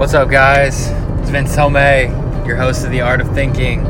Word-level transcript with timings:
What's 0.00 0.14
up, 0.14 0.30
guys? 0.30 0.88
It's 1.20 1.28
Vince 1.28 1.54
Tomei, 1.54 2.46
your 2.46 2.56
host 2.56 2.86
of 2.86 2.90
The 2.90 3.02
Art 3.02 3.20
of 3.20 3.34
Thinking. 3.34 3.80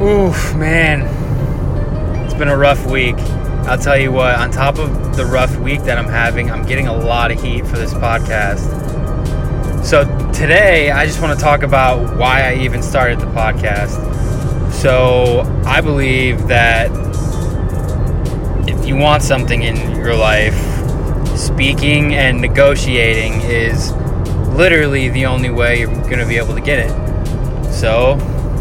Oof, 0.00 0.56
man. 0.56 1.02
It's 2.24 2.32
been 2.32 2.48
a 2.48 2.56
rough 2.56 2.86
week. 2.86 3.16
I'll 3.68 3.76
tell 3.76 4.00
you 4.00 4.10
what, 4.10 4.34
on 4.36 4.50
top 4.50 4.78
of 4.78 5.18
the 5.18 5.26
rough 5.26 5.58
week 5.58 5.82
that 5.82 5.98
I'm 5.98 6.08
having, 6.08 6.50
I'm 6.50 6.64
getting 6.64 6.86
a 6.86 6.96
lot 6.96 7.30
of 7.30 7.42
heat 7.42 7.66
for 7.66 7.76
this 7.76 7.92
podcast. 7.92 8.64
So, 9.84 10.04
today, 10.32 10.90
I 10.90 11.04
just 11.04 11.20
want 11.20 11.38
to 11.38 11.44
talk 11.44 11.62
about 11.62 12.16
why 12.16 12.40
I 12.40 12.54
even 12.54 12.82
started 12.82 13.20
the 13.20 13.26
podcast. 13.26 14.72
So, 14.72 15.42
I 15.66 15.82
believe 15.82 16.48
that 16.48 16.90
if 18.66 18.86
you 18.86 18.96
want 18.96 19.22
something 19.22 19.62
in 19.62 19.94
your 19.94 20.16
life, 20.16 20.56
speaking 21.36 22.14
and 22.14 22.40
negotiating 22.40 23.42
is 23.42 23.92
literally 24.56 25.08
the 25.10 25.26
only 25.26 25.50
way 25.50 25.80
you're 25.80 25.88
going 25.88 26.18
to 26.18 26.26
be 26.26 26.38
able 26.38 26.54
to 26.54 26.60
get 26.60 26.78
it. 26.78 27.72
So, 27.72 28.16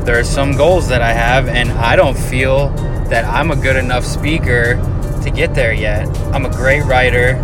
there 0.05 0.19
are 0.19 0.23
some 0.23 0.51
goals 0.51 0.87
that 0.89 1.01
I 1.01 1.13
have, 1.13 1.47
and 1.47 1.71
I 1.71 1.95
don't 1.95 2.17
feel 2.17 2.69
that 3.09 3.25
I'm 3.25 3.49
a 3.51 3.55
good 3.55 3.75
enough 3.75 4.03
speaker 4.05 4.75
to 5.23 5.31
get 5.31 5.55
there 5.55 5.73
yet. 5.73 6.05
I'm 6.33 6.45
a 6.45 6.51
great 6.51 6.83
writer, 6.83 7.37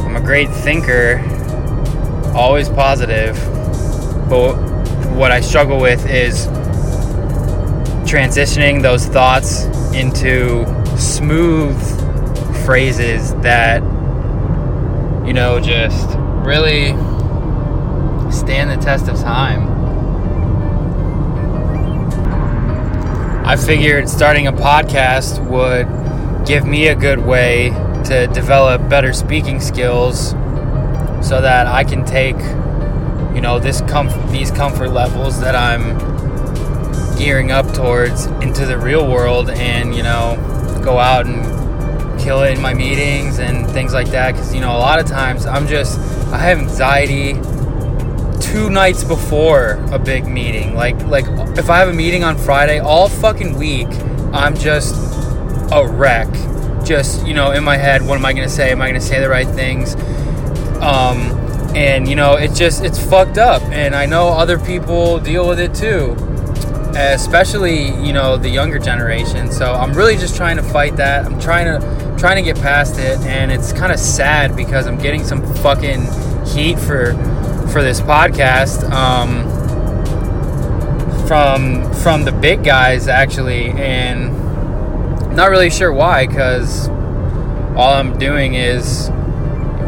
I'm 0.00 0.14
a 0.14 0.20
great 0.20 0.50
thinker, 0.50 1.20
always 2.34 2.68
positive, 2.68 3.34
but 4.28 4.54
what 5.16 5.32
I 5.32 5.40
struggle 5.40 5.80
with 5.80 6.08
is 6.08 6.46
transitioning 8.06 8.82
those 8.82 9.06
thoughts 9.06 9.64
into 9.92 10.64
smooth 10.96 11.76
phrases 12.64 13.34
that, 13.36 13.82
you 15.26 15.32
know, 15.32 15.58
just 15.58 16.16
really 16.44 16.92
stand 18.30 18.70
the 18.70 18.76
test 18.76 19.08
of 19.08 19.18
time. 19.20 19.76
I 23.46 23.56
figured 23.56 24.08
starting 24.08 24.48
a 24.48 24.52
podcast 24.52 25.38
would 25.48 26.46
give 26.46 26.66
me 26.66 26.88
a 26.88 26.94
good 26.94 27.24
way 27.24 27.70
to 28.06 28.26
develop 28.28 28.88
better 28.88 29.12
speaking 29.12 29.60
skills 29.60 30.30
so 31.20 31.40
that 31.40 31.66
I 31.66 31.84
can 31.84 32.04
take 32.04 32.36
you 33.34 33.40
know 33.40 33.58
this 33.58 33.80
comfort 33.82 34.30
these 34.30 34.50
comfort 34.50 34.88
levels 34.88 35.40
that 35.40 35.54
I'm 35.54 35.98
gearing 37.18 37.50
up 37.52 37.72
towards 37.74 38.26
into 38.42 38.64
the 38.64 38.78
real 38.78 39.08
world 39.08 39.50
and 39.50 39.94
you 39.94 40.02
know 40.02 40.36
go 40.82 40.98
out 40.98 41.26
and 41.26 42.20
kill 42.20 42.42
it 42.42 42.54
in 42.54 42.60
my 42.60 42.74
meetings 42.74 43.38
and 43.38 43.68
things 43.70 43.92
like 43.92 44.08
that 44.08 44.34
cuz 44.34 44.54
you 44.54 44.60
know 44.60 44.72
a 44.72 44.78
lot 44.78 44.98
of 44.98 45.06
times 45.06 45.46
I'm 45.46 45.66
just 45.66 45.98
I 46.32 46.38
have 46.38 46.58
anxiety 46.58 47.34
two 48.40 48.70
nights 48.70 49.04
before 49.04 49.72
a 49.92 49.98
big 49.98 50.26
meeting 50.26 50.74
like 50.74 51.00
like 51.06 51.24
if 51.58 51.70
I 51.70 51.78
have 51.78 51.88
a 51.88 51.92
meeting 51.92 52.24
on 52.24 52.36
Friday 52.36 52.78
all 52.78 53.08
fucking 53.08 53.56
week 53.58 53.88
I'm 54.32 54.54
just 54.54 54.94
a 55.72 55.86
wreck. 55.86 56.28
Just, 56.84 57.26
you 57.26 57.34
know, 57.34 57.50
in 57.52 57.64
my 57.64 57.76
head, 57.76 58.02
what 58.06 58.16
am 58.18 58.24
I 58.24 58.32
to 58.34 58.48
say? 58.48 58.70
Am 58.70 58.82
I 58.82 58.92
to 58.92 59.00
say 59.00 59.20
the 59.20 59.28
right 59.28 59.48
things? 59.48 59.94
Um, 60.80 61.32
and, 61.74 62.08
you 62.08 62.14
know, 62.14 62.34
it's 62.34 62.58
just, 62.58 62.84
it's 62.84 63.02
fucked 63.02 63.38
up. 63.38 63.62
And 63.62 63.94
I 63.94 64.06
know 64.06 64.28
other 64.28 64.58
people 64.58 65.18
deal 65.18 65.48
with 65.48 65.58
it 65.58 65.74
too, 65.74 66.12
especially, 66.96 67.94
you 68.04 68.12
know, 68.12 68.36
the 68.36 68.48
younger 68.48 68.78
generation. 68.78 69.50
So 69.50 69.72
I'm 69.72 69.92
really 69.92 70.16
just 70.16 70.36
trying 70.36 70.56
to 70.56 70.62
fight 70.62 70.96
that. 70.96 71.24
I'm 71.24 71.40
trying 71.40 71.66
to, 71.66 72.16
trying 72.18 72.36
to 72.36 72.42
get 72.42 72.56
past 72.62 72.98
it. 72.98 73.18
And 73.20 73.50
it's 73.50 73.72
kind 73.72 73.92
of 73.92 73.98
sad 73.98 74.54
because 74.54 74.86
I'm 74.86 74.98
getting 74.98 75.24
some 75.24 75.42
fucking 75.56 76.02
heat 76.46 76.78
for, 76.78 77.12
for 77.72 77.82
this 77.82 78.00
podcast. 78.00 78.88
Um, 78.90 79.56
from 81.26 81.92
from 81.94 82.24
the 82.24 82.30
big 82.30 82.62
guys 82.62 83.08
actually 83.08 83.70
and 83.70 84.32
not 85.34 85.50
really 85.50 85.70
sure 85.70 85.92
why, 85.92 86.26
because 86.26 86.88
all 87.76 87.92
I'm 87.92 88.18
doing 88.18 88.54
is 88.54 89.10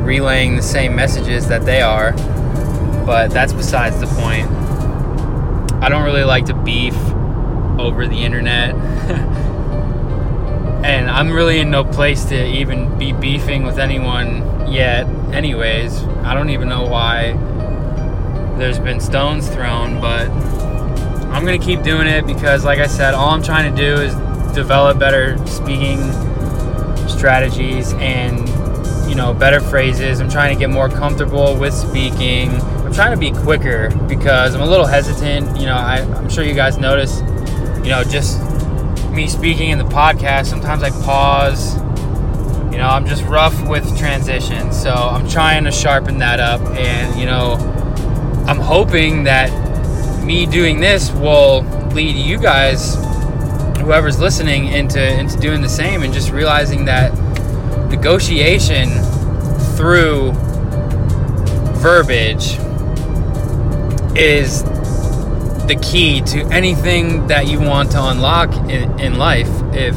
relaying 0.02 0.56
the 0.56 0.62
same 0.62 0.96
messages 0.96 1.48
that 1.48 1.64
they 1.64 1.80
are, 1.80 2.12
but 3.06 3.30
that's 3.30 3.52
besides 3.52 4.00
the 4.00 4.06
point. 4.06 4.50
I 5.82 5.88
don't 5.88 6.04
really 6.04 6.24
like 6.24 6.46
to 6.46 6.54
beef 6.54 6.96
over 7.78 8.06
the 8.06 8.24
internet. 8.24 8.74
and 10.84 11.10
I'm 11.10 11.30
really 11.30 11.60
in 11.60 11.70
no 11.70 11.84
place 11.84 12.24
to 12.26 12.46
even 12.46 12.98
be 12.98 13.12
beefing 13.12 13.62
with 13.62 13.78
anyone 13.78 14.70
yet, 14.70 15.06
anyways. 15.32 16.02
I 16.24 16.34
don't 16.34 16.50
even 16.50 16.68
know 16.68 16.84
why 16.84 17.32
there's 18.58 18.78
been 18.78 19.00
stones 19.00 19.48
thrown, 19.48 20.00
but 20.00 20.28
I'm 21.30 21.44
gonna 21.44 21.58
keep 21.58 21.82
doing 21.82 22.06
it 22.08 22.26
because, 22.26 22.64
like 22.64 22.80
I 22.80 22.86
said, 22.86 23.14
all 23.14 23.30
I'm 23.30 23.42
trying 23.42 23.74
to 23.74 23.76
do 23.76 24.00
is 24.00 24.14
develop 24.54 24.98
better 24.98 25.38
speaking 25.46 26.00
strategies 27.08 27.92
and 27.94 28.48
you 29.08 29.14
know 29.14 29.32
better 29.32 29.60
phrases. 29.60 30.20
I'm 30.20 30.28
trying 30.28 30.54
to 30.54 30.58
get 30.58 30.70
more 30.70 30.88
comfortable 30.88 31.56
with 31.56 31.72
speaking. 31.72 32.50
I'm 32.60 32.92
trying 32.92 33.12
to 33.12 33.16
be 33.16 33.30
quicker 33.30 33.90
because 34.06 34.54
i'm 34.54 34.60
a 34.62 34.66
little 34.66 34.86
hesitant. 34.86 35.58
You 35.58 35.66
know 35.66 35.76
I, 35.76 35.98
i'm 36.00 36.28
sure 36.28 36.44
you 36.44 36.54
guys 36.54 36.78
notice 36.78 37.20
you 37.84 37.90
know 37.90 38.02
just 38.04 38.40
me 39.10 39.28
speaking 39.28 39.70
in 39.70 39.78
the 39.78 39.84
podcast 39.84 40.46
sometimes 40.46 40.82
i 40.82 40.90
pause. 41.04 41.76
You 42.72 42.78
know 42.78 42.88
i'm 42.88 43.06
just 43.06 43.22
rough 43.24 43.68
with 43.68 43.96
transitions. 43.98 44.80
So 44.80 44.90
i'm 44.90 45.28
trying 45.28 45.64
to 45.64 45.70
sharpen 45.70 46.18
that 46.18 46.40
up 46.40 46.60
and 46.76 47.18
you 47.18 47.26
know 47.26 47.56
i'm 48.48 48.58
hoping 48.58 49.22
that 49.22 49.48
me 50.24 50.46
doing 50.46 50.80
this 50.80 51.10
will 51.12 51.62
lead 51.94 52.16
you 52.16 52.38
guys 52.38 52.96
whoever's 53.78 54.18
listening 54.18 54.66
into 54.68 55.00
into 55.18 55.38
doing 55.38 55.62
the 55.62 55.68
same 55.68 56.02
and 56.02 56.12
just 56.12 56.30
realizing 56.30 56.84
that 56.84 57.16
negotiation 57.88 58.88
through 59.76 60.32
verbiage 61.78 62.58
is 64.16 64.64
the 65.68 65.78
key 65.80 66.20
to 66.22 66.40
anything 66.46 67.26
that 67.28 67.46
you 67.46 67.60
want 67.60 67.90
to 67.92 68.02
unlock 68.02 68.52
in, 68.68 68.98
in 68.98 69.14
life. 69.16 69.48
If 69.72 69.94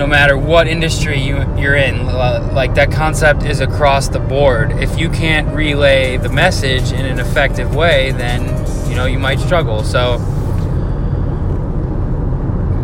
no 0.00 0.06
matter 0.06 0.36
what 0.36 0.66
industry 0.66 1.20
you, 1.20 1.36
you're 1.56 1.76
in 1.76 1.94
uh, 2.08 2.50
like 2.52 2.74
that 2.74 2.90
concept 2.90 3.44
is 3.44 3.60
across 3.60 4.08
the 4.08 4.18
board 4.18 4.72
if 4.72 4.98
you 4.98 5.08
can't 5.10 5.54
relay 5.54 6.16
the 6.16 6.28
message 6.28 6.90
in 6.90 7.06
an 7.06 7.20
effective 7.20 7.74
way 7.74 8.10
then 8.12 8.40
you 8.88 8.96
know 8.96 9.04
you 9.04 9.18
might 9.18 9.38
struggle 9.38 9.84
so 9.84 10.18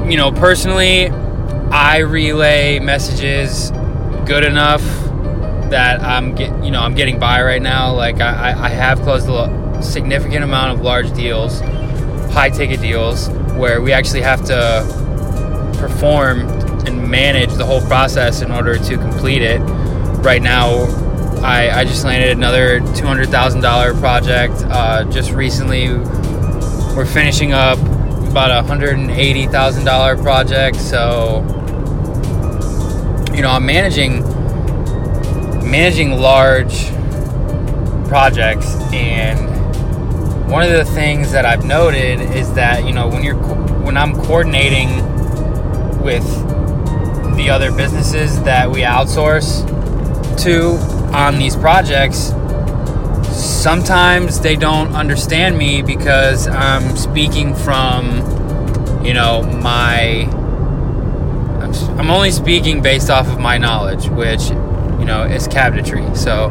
you 0.09 0.17
know, 0.17 0.31
personally, 0.31 1.09
I 1.09 1.99
relay 1.99 2.79
messages 2.79 3.73
good 4.25 4.45
enough 4.45 4.83
that 5.71 6.01
I'm 6.01 6.37
get, 6.37 6.65
you 6.65 6.71
know, 6.71 6.81
I'm 6.81 6.95
getting 6.95 7.19
by 7.19 7.43
right 7.43 7.61
now. 7.61 7.93
Like 7.93 8.21
I, 8.21 8.53
I 8.53 8.69
have 8.69 9.01
closed 9.01 9.29
a 9.29 9.83
significant 9.83 10.45
amount 10.45 10.79
of 10.79 10.85
large 10.85 11.13
deals, 11.13 11.61
high 12.31 12.51
ticket 12.51 12.81
deals, 12.81 13.29
where 13.57 13.83
we 13.83 13.93
actually 13.93 14.23
have 14.23 14.45
to 14.45 15.75
perform 15.79 16.56
and 16.87 17.09
manage 17.11 17.53
the 17.55 17.65
whole 17.65 17.81
process 17.83 18.43
in 18.43 18.51
order 18.51 18.79
to 18.79 18.97
complete 18.97 19.43
it. 19.43 19.59
Right 19.61 20.43
now, 20.43 20.85
I, 21.43 21.71
I 21.81 21.85
just 21.85 22.05
landed 22.05 22.37
another 22.37 22.81
$200,000 22.81 24.01
project. 24.01 24.55
Uh, 24.69 25.05
just 25.05 25.33
recently, 25.33 25.89
we're 26.97 27.07
finishing 27.07 27.53
up 27.53 27.79
about 28.37 28.51
a 28.51 28.63
hundred 28.67 28.99
and 28.99 29.11
eighty 29.11 29.47
thousand 29.47 29.85
dollar 29.85 30.17
project. 30.17 30.77
So, 30.77 31.43
you 33.35 33.43
know, 33.43 33.51
I'm 33.51 33.65
managing 33.65 34.21
managing 35.71 36.13
large 36.13 36.89
projects, 38.09 38.75
and 38.93 39.39
one 40.51 40.63
of 40.63 40.71
the 40.71 40.85
things 40.85 41.33
that 41.33 41.45
I've 41.45 41.65
noted 41.65 42.21
is 42.21 42.53
that 42.55 42.85
you 42.85 42.93
know 42.93 43.09
when 43.09 43.23
you're 43.23 43.37
when 43.37 43.97
I'm 43.97 44.15
coordinating 44.15 44.89
with 46.03 46.25
the 47.37 47.51
other 47.51 47.71
businesses 47.71 48.43
that 48.43 48.71
we 48.71 48.81
outsource 48.81 49.65
to 50.43 50.73
on 51.15 51.39
these 51.39 51.57
projects 51.57 52.33
sometimes 53.37 54.41
they 54.41 54.57
don't 54.57 54.95
understand 54.95 55.59
me 55.59 55.83
because 55.83 56.47
I'm 56.47 56.97
speaking 56.97 57.55
from, 57.55 59.05
you 59.05 59.13
know, 59.13 59.43
my. 59.43 60.31
I'm 61.99 62.11
only 62.11 62.31
speaking 62.31 62.81
based 62.81 63.11
off 63.11 63.27
of 63.27 63.41
my 63.41 63.59
knowledge, 63.59 64.09
which, 64.09 64.51
you 64.51 65.05
know, 65.05 65.25
is 65.25 65.49
cabinetry. 65.49 66.17
So, 66.17 66.51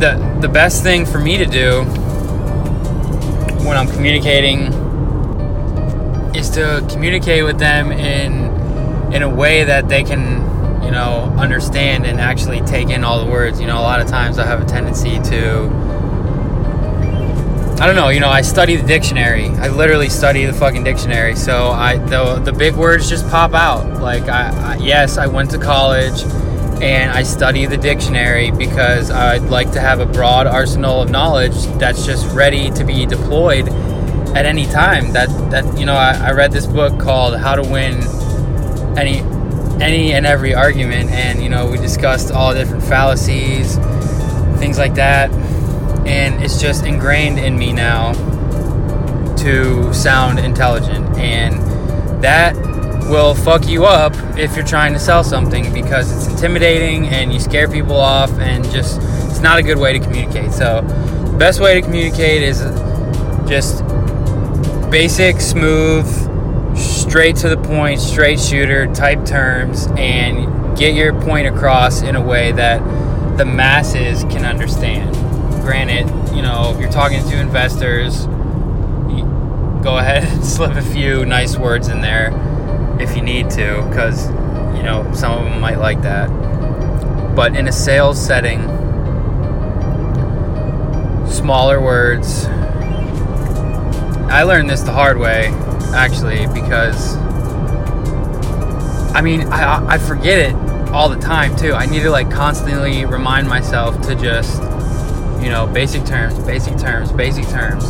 the 0.00 0.38
the 0.40 0.48
best 0.48 0.82
thing 0.82 1.06
for 1.06 1.18
me 1.18 1.38
to 1.38 1.46
do 1.46 1.82
when 3.64 3.76
I'm 3.76 3.88
communicating 3.88 4.72
is 6.34 6.50
to 6.50 6.86
communicate 6.90 7.44
with 7.44 7.58
them 7.58 7.90
in 7.90 8.43
in 9.14 9.22
a 9.22 9.28
way 9.28 9.62
that 9.62 9.88
they 9.88 10.02
can, 10.02 10.82
you 10.82 10.90
know, 10.90 11.32
understand 11.38 12.04
and 12.04 12.20
actually 12.20 12.60
take 12.62 12.90
in 12.90 13.04
all 13.04 13.24
the 13.24 13.30
words. 13.30 13.60
You 13.60 13.68
know, 13.68 13.78
a 13.78 13.80
lot 13.80 14.00
of 14.00 14.08
times 14.08 14.38
I 14.38 14.44
have 14.44 14.60
a 14.60 14.66
tendency 14.66 15.20
to. 15.30 15.70
I 17.80 17.86
don't 17.86 17.96
know, 17.96 18.08
you 18.08 18.20
know, 18.20 18.28
I 18.28 18.42
study 18.42 18.76
the 18.76 18.86
dictionary. 18.86 19.48
I 19.48 19.68
literally 19.68 20.08
study 20.08 20.44
the 20.46 20.52
fucking 20.52 20.84
dictionary. 20.84 21.36
So 21.36 21.70
I 21.70 21.98
the 21.98 22.36
the 22.36 22.52
big 22.52 22.74
words 22.74 23.08
just 23.08 23.28
pop 23.30 23.54
out. 23.54 24.00
Like 24.00 24.24
I, 24.24 24.74
I 24.74 24.76
yes, 24.76 25.16
I 25.16 25.26
went 25.26 25.50
to 25.52 25.58
college 25.58 26.22
and 26.82 27.12
I 27.12 27.22
study 27.22 27.66
the 27.66 27.76
dictionary 27.76 28.50
because 28.50 29.10
I'd 29.10 29.42
like 29.42 29.70
to 29.72 29.80
have 29.80 30.00
a 30.00 30.06
broad 30.06 30.46
arsenal 30.46 31.02
of 31.02 31.10
knowledge 31.10 31.66
that's 31.78 32.04
just 32.04 32.26
ready 32.34 32.70
to 32.72 32.84
be 32.84 33.06
deployed 33.06 33.68
at 34.36 34.44
any 34.44 34.66
time. 34.66 35.12
That 35.12 35.28
that 35.50 35.78
you 35.78 35.86
know, 35.86 35.94
I, 35.94 36.28
I 36.28 36.32
read 36.32 36.50
this 36.50 36.66
book 36.66 36.98
called 36.98 37.36
How 37.36 37.54
to 37.54 37.62
Win 37.62 38.02
Any 38.96 39.18
Any 39.82 40.12
and 40.12 40.26
Every 40.26 40.54
Argument, 40.54 41.10
and 41.10 41.42
you 41.42 41.48
know, 41.48 41.70
we 41.70 41.78
discussed 41.78 42.32
all 42.32 42.54
different 42.54 42.84
fallacies, 42.84 43.76
things 44.58 44.78
like 44.78 44.94
that, 44.94 45.30
and 46.06 46.42
it's 46.42 46.60
just 46.60 46.84
ingrained 46.84 47.38
in 47.38 47.58
me 47.58 47.72
now 47.72 48.12
to 49.38 49.92
sound 49.92 50.38
intelligent, 50.38 51.16
and 51.18 51.60
that 52.22 52.56
will 53.08 53.34
fuck 53.34 53.68
you 53.68 53.84
up 53.84 54.14
if 54.38 54.56
you're 54.56 54.64
trying 54.64 54.92
to 54.94 54.98
sell 54.98 55.22
something 55.22 55.72
because 55.74 56.10
it's 56.10 56.26
intimidating 56.32 57.06
and 57.08 57.32
you 57.32 57.38
scare 57.38 57.68
people 57.68 57.96
off 57.96 58.30
and 58.38 58.64
just 58.70 58.98
it's 59.28 59.40
not 59.40 59.58
a 59.58 59.62
good 59.62 59.78
way 59.78 59.92
to 59.92 59.98
communicate. 59.98 60.52
So, 60.52 60.80
the 60.80 61.36
best 61.36 61.60
way 61.60 61.74
to 61.74 61.82
communicate 61.82 62.42
is 62.42 62.60
just 63.48 63.84
basic, 64.90 65.40
smooth, 65.40 66.06
straight 67.14 67.36
to 67.36 67.48
the 67.48 67.56
point, 67.56 68.00
straight 68.00 68.40
shooter 68.40 68.92
type 68.92 69.24
terms 69.24 69.86
and 69.96 70.76
get 70.76 70.96
your 70.96 71.12
point 71.20 71.46
across 71.46 72.02
in 72.02 72.16
a 72.16 72.20
way 72.20 72.50
that 72.50 72.78
the 73.38 73.44
masses 73.44 74.24
can 74.24 74.44
understand. 74.44 75.14
Granted, 75.62 76.08
you 76.34 76.42
know, 76.42 76.72
if 76.74 76.80
you're 76.80 76.90
talking 76.90 77.22
to 77.30 77.38
investors, 77.38 78.26
go 78.26 79.96
ahead 79.98 80.24
and 80.24 80.44
slip 80.44 80.72
a 80.72 80.82
few 80.82 81.24
nice 81.24 81.56
words 81.56 81.86
in 81.86 82.00
there 82.00 82.32
if 83.00 83.14
you 83.14 83.22
need 83.22 83.48
to, 83.50 83.86
because 83.88 84.26
you 84.76 84.82
know 84.82 85.08
some 85.14 85.38
of 85.38 85.44
them 85.44 85.60
might 85.60 85.78
like 85.78 86.02
that. 86.02 86.26
But 87.36 87.54
in 87.54 87.68
a 87.68 87.72
sales 87.72 88.20
setting, 88.20 88.60
smaller 91.28 91.80
words, 91.80 92.46
I 94.26 94.42
learned 94.42 94.68
this 94.68 94.80
the 94.80 94.90
hard 94.90 95.16
way, 95.16 95.52
actually, 95.94 96.46
because 96.48 97.16
I 99.14 99.20
mean, 99.20 99.42
I, 99.52 99.94
I 99.94 99.98
forget 99.98 100.38
it 100.38 100.54
all 100.90 101.08
the 101.08 101.18
time 101.18 101.54
too. 101.56 101.72
I 101.72 101.86
need 101.86 102.00
to 102.00 102.10
like 102.10 102.30
constantly 102.30 103.04
remind 103.04 103.48
myself 103.48 104.00
to 104.02 104.14
just, 104.16 104.60
you 105.42 105.50
know, 105.50 105.68
basic 105.72 106.04
terms, 106.04 106.38
basic 106.40 106.76
terms, 106.76 107.12
basic 107.12 107.46
terms. 107.46 107.84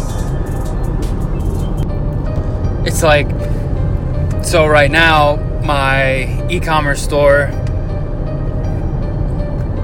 It's 2.87 3.03
like, 3.03 3.27
so 4.45 4.67
right 4.67 4.91
now, 4.91 5.37
my 5.65 6.47
e-commerce 6.51 7.03
store, 7.03 7.51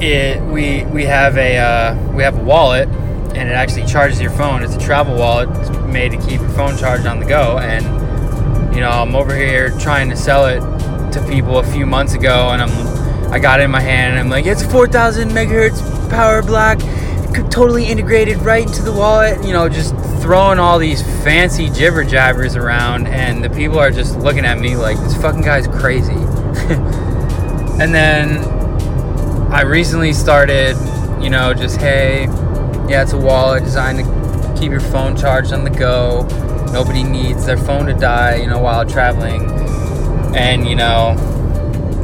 it 0.03 0.43
we 0.43 0.85
we 0.85 1.05
have 1.05 1.39
a 1.39 1.59
uh, 1.59 2.13
we 2.13 2.23
have 2.23 2.39
a 2.39 2.43
wallet 2.43 2.89
and 3.35 3.49
it 3.49 3.53
actually 3.53 3.87
charges 3.87 4.21
your 4.21 4.31
phone. 4.31 4.63
It's 4.63 4.75
a 4.75 4.79
travel 4.79 5.17
wallet. 5.17 5.49
It's 5.57 5.71
made 5.87 6.11
to 6.13 6.19
keep 6.19 6.41
your 6.41 6.51
phone 6.51 6.77
charged 6.77 7.07
on 7.07 7.21
the 7.21 7.27
go. 7.27 7.59
And 7.59 7.85
you 8.73 8.81
know, 8.81 8.91
I'm 8.91 9.15
over 9.15 9.35
here 9.35 9.71
trying 9.79 10.11
to 10.11 10.17
sell 10.17 10.47
it 10.47 10.61
to 11.13 11.27
people 11.29 11.59
a 11.59 11.65
few 11.65 11.87
months 11.87 12.15
ago, 12.15 12.51
and 12.51 12.63
I'm 12.63 13.33
I 13.33 13.39
got 13.39 13.61
it 13.61 13.65
in 13.65 13.71
my 13.71 13.81
hand, 13.81 14.13
and 14.13 14.21
I'm 14.21 14.29
like, 14.29 14.47
it's 14.47 14.63
a 14.63 14.69
4,000 14.69 15.31
megahertz 15.31 16.11
power 16.11 16.43
block, 16.43 16.81
totally 17.51 17.87
integrated 17.87 18.39
right 18.39 18.67
into 18.67 18.83
the 18.83 18.93
wallet. 18.93 19.45
You 19.45 19.53
know, 19.53 19.69
just 19.69 19.95
throwing 20.21 20.59
all 20.59 20.79
these 20.79 21.03
fancy 21.23 21.71
jibber 21.71 22.03
jabbers 22.03 22.57
around, 22.57 23.07
and 23.07 23.43
the 23.43 23.51
people 23.51 23.79
are 23.79 23.93
just 23.93 24.19
looking 24.19 24.45
at 24.45 24.59
me 24.59 24.77
like 24.77 24.97
this 24.99 25.17
fucking 25.21 25.43
guy's 25.43 25.69
crazy. 25.69 26.13
and 27.81 27.95
then 27.95 28.39
I 29.53 29.63
recently 29.63 30.13
started, 30.13 30.77
you 31.23 31.31
know, 31.31 31.55
just 31.55 31.77
hey 31.79 32.27
yeah, 32.91 33.03
it's 33.03 33.13
a 33.13 33.19
wallet 33.19 33.63
designed 33.63 33.99
to 33.99 34.61
keep 34.61 34.73
your 34.73 34.81
phone 34.81 35.17
charged 35.17 35.53
on 35.53 35.63
the 35.63 35.71
go. 35.71 36.27
Nobody 36.73 37.03
needs 37.03 37.47
their 37.47 37.57
phone 37.57 37.87
to 37.87 37.95
die, 37.95 38.37
you 38.37 38.47
know, 38.47 38.59
while 38.59 38.87
traveling. 38.87 39.51
And, 40.37 40.67
you 40.69 40.77
know, 40.77 41.17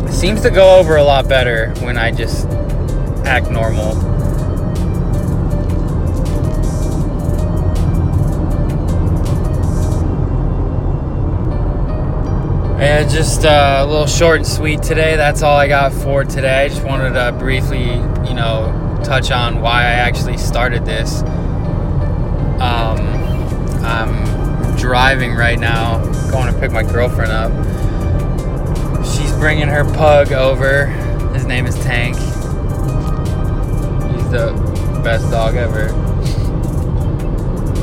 it 0.06 0.12
seems 0.12 0.42
to 0.42 0.50
go 0.50 0.78
over 0.78 0.96
a 0.96 1.04
lot 1.04 1.28
better 1.28 1.72
when 1.80 1.96
I 1.96 2.10
just 2.10 2.46
act 3.24 3.50
normal. 3.50 3.94
Yeah, 12.78 13.02
just 13.08 13.44
uh, 13.44 13.78
a 13.80 13.86
little 13.86 14.06
short 14.06 14.38
and 14.38 14.46
sweet 14.46 14.82
today. 14.82 15.16
That's 15.16 15.42
all 15.42 15.56
I 15.56 15.66
got 15.66 15.92
for 15.92 16.24
today. 16.24 16.64
I 16.64 16.68
just 16.68 16.84
wanted 16.84 17.14
to 17.14 17.32
briefly, 17.38 17.90
you 18.28 18.34
know, 18.34 19.00
touch 19.04 19.30
on 19.30 19.60
why 19.60 19.82
I 19.82 19.92
actually 19.92 20.36
started 20.36 20.84
this. 20.84 21.22
Um, 22.60 22.98
I'm 23.84 24.35
driving 24.86 25.34
right 25.34 25.58
now, 25.58 25.98
going 26.30 26.46
to 26.46 26.56
pick 26.60 26.70
my 26.70 26.84
girlfriend 26.84 27.32
up. 27.32 27.50
She's 29.04 29.32
bringing 29.32 29.66
her 29.66 29.84
pug 29.94 30.32
over. 30.32 30.86
His 31.34 31.44
name 31.44 31.66
is 31.66 31.74
Tank. 31.82 32.14
He's 32.14 32.30
the 34.30 34.52
best 35.02 35.28
dog 35.28 35.56
ever. 35.56 35.88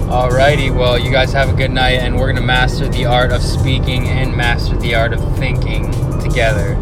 Alrighty, 0.07 0.73
well, 0.73 0.97
you 0.97 1.11
guys 1.11 1.33
have 1.33 1.49
a 1.49 1.53
good 1.53 1.71
night, 1.71 1.99
and 1.99 2.17
we're 2.17 2.31
gonna 2.31 2.45
master 2.45 2.87
the 2.87 3.05
art 3.05 3.33
of 3.33 3.43
speaking 3.43 4.07
and 4.07 4.37
master 4.37 4.77
the 4.77 4.95
art 4.95 5.11
of 5.11 5.37
thinking 5.37 5.91
together. 6.21 6.77